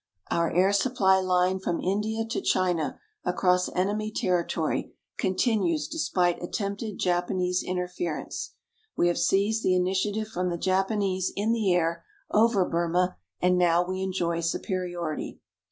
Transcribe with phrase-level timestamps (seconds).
[0.31, 7.61] Our air supply line from India to China across enemy territory continues despite attempted Japanese
[7.61, 8.55] interference.
[8.97, 13.85] We have seized the initiative from the Japanese in the air over Burma and now
[13.85, 15.39] we enjoy superiority.